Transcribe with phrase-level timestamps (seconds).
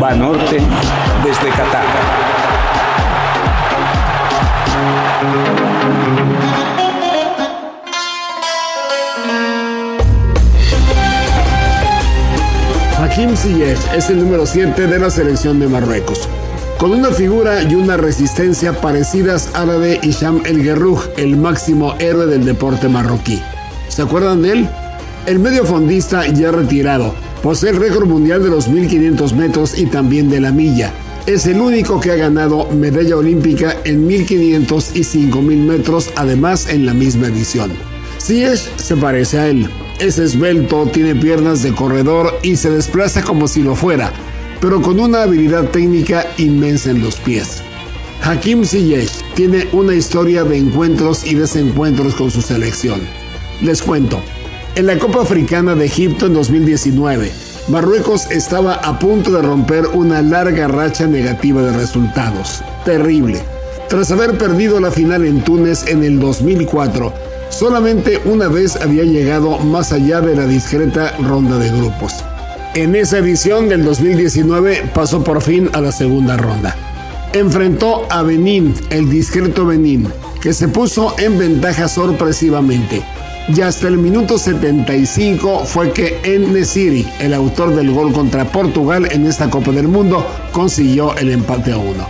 [0.00, 0.60] Banorte
[1.24, 1.84] desde Qatar.
[12.98, 16.28] Hakim Ziyech es el número 7 de la selección de Marruecos.
[16.78, 21.94] Con una figura y una resistencia parecidas a la de Isham El Guerrouj, el máximo
[21.98, 23.40] héroe del deporte marroquí.
[23.88, 24.68] ¿Se acuerdan de él?
[25.26, 30.40] El mediofondista ya retirado, posee el récord mundial de los 1500 metros y también de
[30.40, 30.94] la milla.
[31.26, 36.86] Es el único que ha ganado medalla olímpica en 1500 y 5000 metros, además en
[36.86, 37.70] la misma edición.
[38.18, 39.68] Ziyech se parece a él.
[40.00, 44.10] Es esbelto, tiene piernas de corredor y se desplaza como si lo fuera,
[44.62, 47.62] pero con una habilidad técnica inmensa en los pies.
[48.22, 53.02] Hakim Ziyech tiene una historia de encuentros y desencuentros con su selección.
[53.60, 54.22] Les cuento,
[54.76, 57.30] en la Copa Africana de Egipto en 2019,
[57.68, 62.62] Marruecos estaba a punto de romper una larga racha negativa de resultados.
[62.84, 63.40] Terrible.
[63.88, 67.12] Tras haber perdido la final en Túnez en el 2004,
[67.50, 72.12] solamente una vez había llegado más allá de la discreta ronda de grupos.
[72.74, 76.74] En esa edición del 2019 pasó por fin a la segunda ronda.
[77.32, 80.08] Enfrentó a Benín, el discreto Benín,
[80.40, 83.04] que se puso en ventaja sorpresivamente
[83.48, 86.18] y hasta el minuto 75 fue que
[86.50, 91.72] Nesiri, el autor del gol contra Portugal en esta Copa del Mundo, consiguió el empate
[91.72, 92.06] a uno.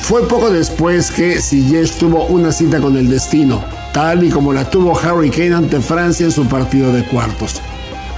[0.00, 4.68] Fue poco después que Ziyech tuvo una cita con el destino, tal y como la
[4.68, 7.60] tuvo Harry Kane ante Francia en su partido de cuartos.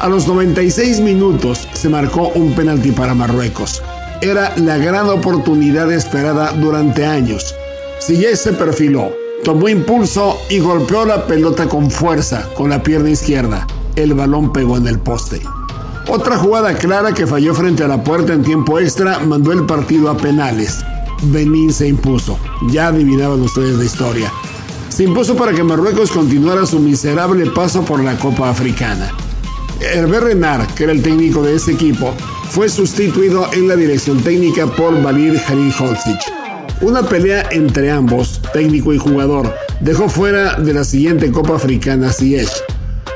[0.00, 3.82] A los 96 minutos se marcó un penalti para Marruecos.
[4.22, 7.54] Era la gran oportunidad esperada durante años.
[8.00, 9.12] Ziyech se perfiló,
[9.44, 13.66] Tomó impulso y golpeó la pelota con fuerza con la pierna izquierda.
[13.94, 15.42] El balón pegó en el poste.
[16.08, 20.08] Otra jugada clara que falló frente a la puerta en tiempo extra mandó el partido
[20.08, 20.82] a penales.
[21.24, 22.38] Benín se impuso.
[22.70, 24.32] Ya adivinaban ustedes la historia.
[24.88, 29.12] Se impuso para que Marruecos continuara su miserable paso por la Copa Africana.
[29.78, 32.14] Hervé Renard, que era el técnico de ese equipo,
[32.48, 36.20] fue sustituido en la dirección técnica por Valir Halilhodzic.
[36.80, 42.48] Una pelea entre ambos, técnico y jugador, dejó fuera de la siguiente Copa Africana Ziyech.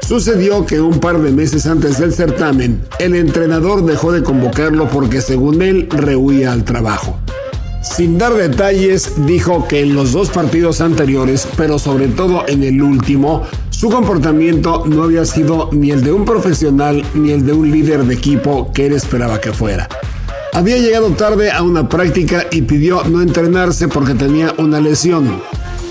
[0.06, 5.20] Sucedió que un par de meses antes del certamen, el entrenador dejó de convocarlo porque
[5.20, 7.18] según él rehuía al trabajo.
[7.82, 12.82] Sin dar detalles, dijo que en los dos partidos anteriores, pero sobre todo en el
[12.82, 17.70] último, su comportamiento no había sido ni el de un profesional ni el de un
[17.70, 19.88] líder de equipo que él esperaba que fuera.
[20.58, 25.40] Había llegado tarde a una práctica y pidió no entrenarse porque tenía una lesión,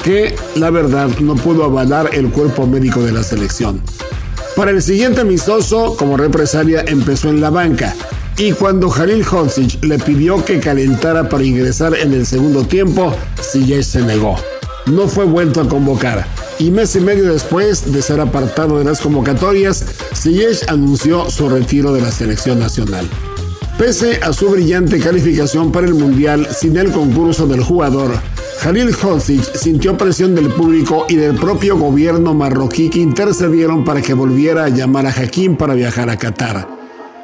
[0.03, 3.81] que la verdad no pudo avalar el cuerpo médico de la selección.
[4.57, 7.95] Para el siguiente amistoso, como represalia, empezó en la banca.
[8.37, 13.83] Y cuando Jalil Hodzic le pidió que calentara para ingresar en el segundo tiempo, Ziyech
[13.83, 14.35] se negó.
[14.85, 16.27] No fue vuelto a convocar.
[16.59, 21.93] Y mes y medio después de ser apartado de las convocatorias, Ziyech anunció su retiro
[21.93, 23.07] de la selección nacional.
[23.77, 28.11] Pese a su brillante calificación para el Mundial sin el concurso del jugador,
[28.59, 34.15] Jalil Hodzic sintió presión del público y del propio gobierno marroquí que intercedieron para que
[34.15, 36.67] volviera a llamar a Hakim para viajar a Qatar.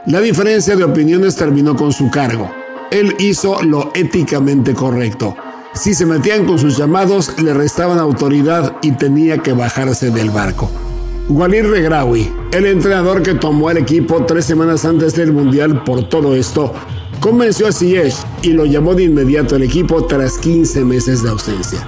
[0.06, 2.52] La diferencia de opiniones terminó con su cargo.
[2.92, 5.36] Él hizo lo éticamente correcto.
[5.74, 10.70] Si se metían con sus llamados, le restaban autoridad y tenía que bajarse del barco.
[11.30, 16.36] Walid Regraoui, el entrenador que tomó el equipo tres semanas antes del Mundial por todo
[16.36, 16.74] esto,
[17.22, 21.88] convenció a Ziyech y lo llamó de inmediato al equipo tras 15 meses de ausencia.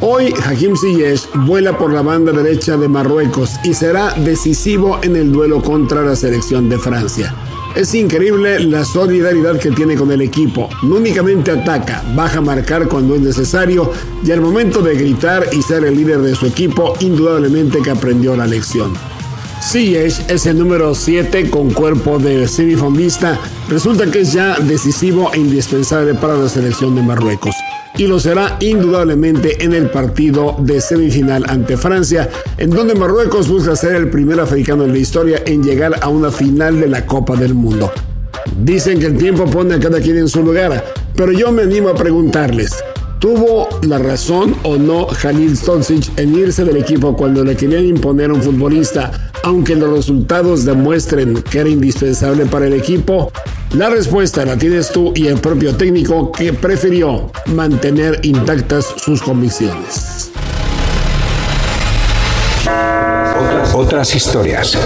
[0.00, 5.30] Hoy Hakim Ziyech vuela por la banda derecha de Marruecos y será decisivo en el
[5.30, 7.34] duelo contra la selección de Francia.
[7.74, 10.68] Es increíble la solidaridad que tiene con el equipo.
[10.82, 13.92] No únicamente ataca, baja a marcar cuando es necesario
[14.24, 18.36] y al momento de gritar y ser el líder de su equipo, indudablemente que aprendió
[18.36, 18.92] la lección.
[19.62, 23.38] Ziyech es el número 7 con cuerpo de semifondista.
[23.68, 27.54] Resulta que es ya decisivo e indispensable para la selección de Marruecos
[27.96, 33.76] y lo será indudablemente en el partido de semifinal ante Francia, en donde Marruecos busca
[33.76, 37.36] ser el primer africano en la historia en llegar a una final de la Copa
[37.36, 37.92] del Mundo.
[38.62, 40.84] Dicen que el tiempo pone a cada quien en su lugar,
[41.14, 42.72] pero yo me animo a preguntarles,
[43.20, 48.30] ¿Tuvo la razón o no Jalil Stolzic en irse del equipo cuando le querían imponer
[48.30, 53.30] a un futbolista, aunque los resultados demuestren que era indispensable para el equipo?
[53.74, 60.32] La respuesta la tienes tú y el propio técnico que prefirió mantener intactas sus convicciones.
[63.72, 64.76] Otras, historias.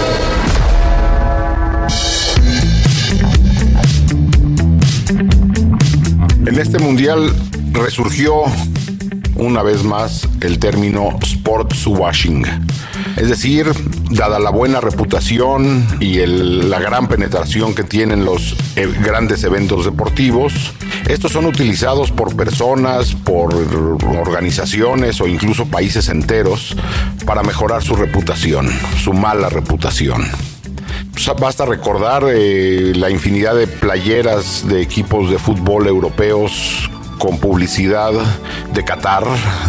[6.45, 7.33] En este mundial
[7.71, 8.43] resurgió
[9.35, 12.45] una vez más el término sports washing.
[13.17, 13.67] Es decir,
[14.09, 20.53] dada la buena reputación y la gran penetración que tienen los eh, grandes eventos deportivos,
[21.07, 26.75] estos son utilizados por personas, por organizaciones o incluso países enteros
[27.25, 28.69] para mejorar su reputación,
[29.03, 30.25] su mala reputación.
[31.39, 38.11] Basta recordar eh, la infinidad de playeras de equipos de fútbol europeos con publicidad
[38.73, 39.25] de Qatar,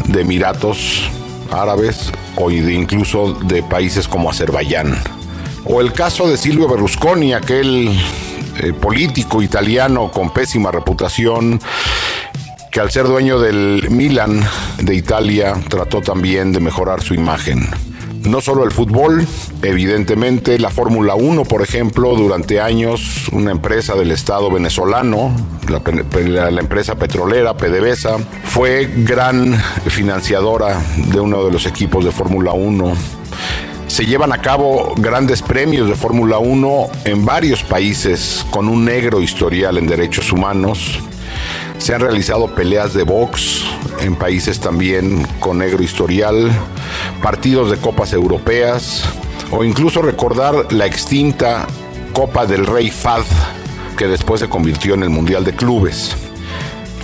[0.06, 1.10] de Emiratos
[1.50, 4.96] Árabes o incluso de países como Azerbaiyán.
[5.64, 7.88] O el caso de Silvio Berlusconi, aquel
[8.58, 11.60] eh, político italiano con pésima reputación
[12.70, 14.40] que al ser dueño del Milan
[14.82, 17.69] de Italia trató también de mejorar su imagen.
[18.26, 19.25] No solo el fútbol,
[19.62, 25.31] evidentemente la Fórmula 1, por ejemplo, durante años una empresa del Estado venezolano,
[25.69, 25.81] la,
[26.61, 29.56] empresa petrolera PDVSA, fue gran
[29.87, 30.82] financiadora
[31.12, 32.94] de uno de los equipos de Fórmula 1
[33.87, 39.22] se llevan a cabo grandes premios de Fórmula 1 en varios países con un negro
[39.22, 40.99] historial en derechos humanos.
[41.79, 43.64] Se han realizado peleas de box
[44.00, 46.50] en países también con negro historial,
[47.22, 49.04] partidos de copas europeas
[49.50, 51.66] o incluso recordar la extinta
[52.12, 53.25] Copa del Rey Fad
[53.96, 56.16] que después se convirtió en el Mundial de Clubes.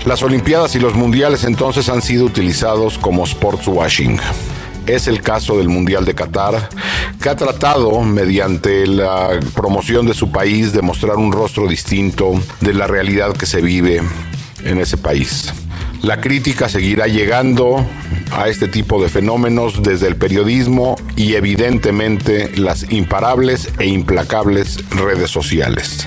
[0.04, 4.18] Las Olimpiadas y los Mundiales entonces han sido utilizados como sports washing.
[4.86, 6.68] Es el caso del Mundial de Qatar,
[7.20, 12.74] que ha tratado, mediante la promoción de su país, de mostrar un rostro distinto de
[12.74, 14.02] la realidad que se vive
[14.64, 15.52] en ese país.
[16.02, 17.86] La crítica seguirá llegando
[18.32, 25.30] a este tipo de fenómenos desde el periodismo y evidentemente las imparables e implacables redes
[25.30, 26.06] sociales.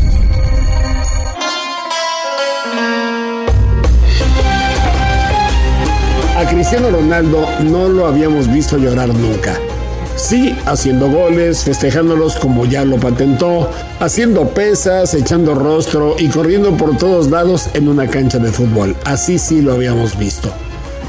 [6.41, 9.59] A Cristiano Ronaldo no lo habíamos visto llorar nunca.
[10.15, 16.97] Sí, haciendo goles, festejándolos como ya lo patentó, haciendo pesas, echando rostro y corriendo por
[16.97, 18.95] todos lados en una cancha de fútbol.
[19.05, 20.51] Así sí lo habíamos visto.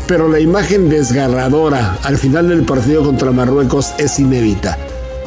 [0.06, 4.76] Pero la imagen desgarradora al final del partido contra Marruecos es inédita.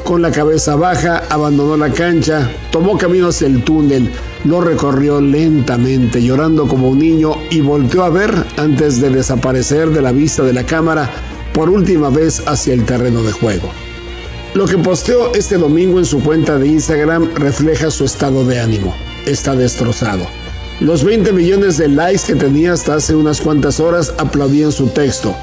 [0.04, 4.12] Con la cabeza baja, abandonó la cancha, tomó camino hacia el túnel,
[4.46, 10.02] lo recorrió lentamente, llorando como un niño, y volteó a ver antes de desaparecer de
[10.02, 11.10] la vista de la cámara
[11.54, 13.70] por última vez hacia el terreno de juego.
[14.54, 18.96] Lo que posteó este domingo en su cuenta de Instagram refleja su estado de ánimo.
[19.26, 20.26] Está destrozado.
[20.80, 25.36] Los 20 millones de likes que tenía hasta hace unas cuantas horas aplaudían su texto.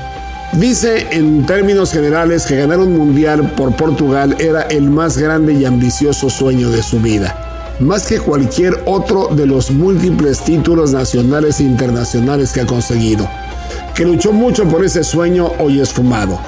[0.53, 5.65] Dice en términos generales que ganar un mundial por Portugal era el más grande y
[5.65, 11.65] ambicioso sueño de su vida, más que cualquier otro de los múltiples títulos nacionales e
[11.65, 13.29] internacionales que ha conseguido.
[13.95, 16.39] Que luchó mucho por ese sueño hoy esfumado.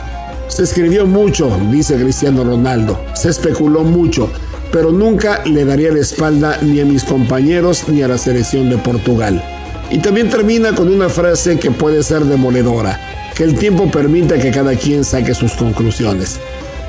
[0.48, 4.30] Se escribió mucho, dice Cristiano Ronaldo, se especuló mucho,
[4.70, 8.78] pero nunca le daría la espalda ni a mis compañeros ni a la selección de
[8.78, 9.42] Portugal.
[9.90, 13.00] Y también termina con una frase que puede ser demoledora
[13.34, 16.38] que el tiempo permita que cada quien saque sus conclusiones.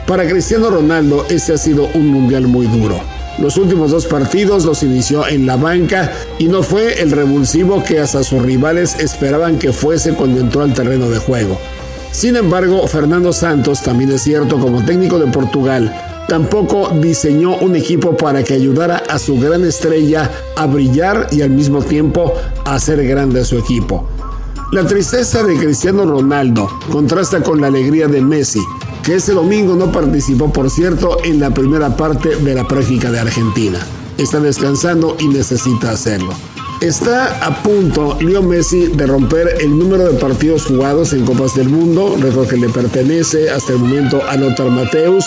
[0.08, 3.00] Para Cristiano Ronaldo este ha sido un mundial muy duro.
[3.38, 8.00] Los últimos dos partidos los inició en la banca y no fue el revulsivo que
[8.00, 11.60] hasta sus rivales esperaban que fuese cuando entró al terreno de juego.
[12.12, 15.94] Sin embargo, Fernando Santos, también es cierto como técnico de Portugal,
[16.30, 21.50] tampoco diseñó un equipo para que ayudara a su gran estrella a brillar y al
[21.50, 24.08] mismo tiempo a hacer grande a su equipo.
[24.72, 28.62] La tristeza de Cristiano Ronaldo contrasta con la alegría de Messi,
[29.06, 33.20] que ese domingo no participó, por cierto, en la primera parte de la práctica de
[33.20, 33.78] Argentina.
[34.18, 36.34] Está descansando y necesita hacerlo.
[36.82, 41.70] Está a punto Leo Messi de romper el número de partidos jugados en Copas del
[41.70, 45.26] Mundo, récord que le pertenece hasta el momento a Lothar Mateus,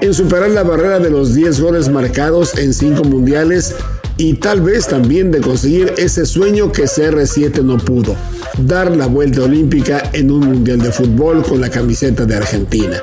[0.00, 3.74] en superar la barrera de los 10 goles marcados en 5 mundiales
[4.16, 8.16] y tal vez también de conseguir ese sueño que CR7 no pudo,
[8.56, 13.02] dar la vuelta olímpica en un mundial de fútbol con la camiseta de Argentina.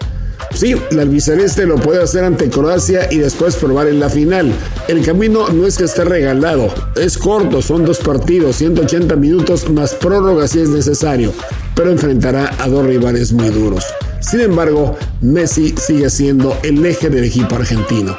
[0.56, 4.54] Sí, la albiceleste lo puede hacer ante Croacia y después probar en la final.
[4.88, 9.94] El camino no es que esté regalado, es corto, son dos partidos, 180 minutos más
[9.96, 11.34] prórroga si es necesario.
[11.76, 13.84] pero enfrentará a dos rivales muy duros.
[14.22, 18.18] Sin embargo, Messi sigue siendo el eje del equipo argentino.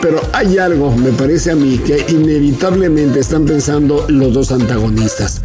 [0.00, 5.42] Pero hay algo, me parece a mí, que inevitablemente están pensando los dos antagonistas.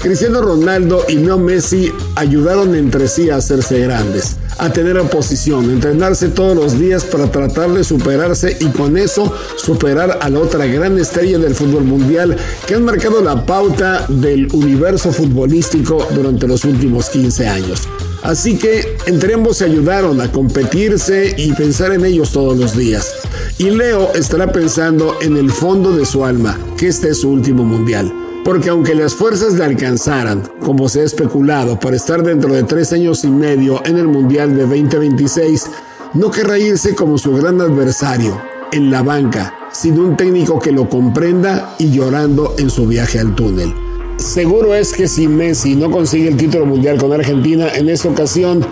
[0.00, 6.28] Cristiano Ronaldo y Leo Messi ayudaron entre sí a hacerse grandes, a tener oposición, entrenarse
[6.28, 10.98] todos los días para tratar de superarse y con eso superar a la otra gran
[10.98, 12.36] estrella del fútbol mundial
[12.66, 17.88] que han marcado la pauta del universo futbolístico durante los últimos 15 años.
[18.22, 23.14] Así que entre ambos se ayudaron a competirse y pensar en ellos todos los días.
[23.58, 27.64] Y Leo estará pensando en el fondo de su alma que este es su último
[27.64, 28.27] mundial.
[28.44, 32.92] Porque aunque las fuerzas le alcanzaran, como se ha especulado, para estar dentro de tres
[32.92, 35.70] años y medio en el Mundial de 2026,
[36.14, 38.40] no querrá irse como su gran adversario,
[38.72, 43.34] en la banca, sin un técnico que lo comprenda y llorando en su viaje al
[43.34, 43.74] túnel.
[44.16, 48.66] Seguro es que si Messi no consigue el título mundial con Argentina en esta ocasión,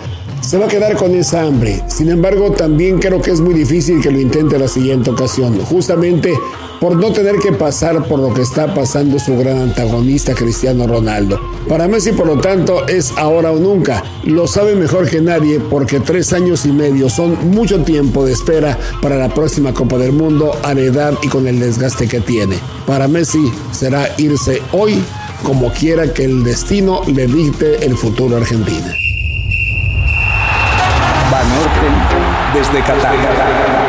[0.47, 1.83] se va a quedar con esa hambre.
[1.87, 6.33] Sin embargo, también creo que es muy difícil que lo intente la siguiente ocasión, justamente
[6.79, 11.37] por no tener que pasar por lo que está pasando su gran antagonista Cristiano Ronaldo.
[11.67, 14.01] Para Messi, por lo tanto, es ahora o nunca.
[14.23, 18.77] Lo sabe mejor que nadie porque tres años y medio son mucho tiempo de espera
[19.01, 22.57] para la próxima Copa del Mundo a la edad y con el desgaste que tiene.
[22.85, 25.03] Para Messi será irse hoy
[25.43, 28.95] como quiera que el destino le dicte el futuro Argentina.
[31.31, 33.86] Banorte desde Qatar.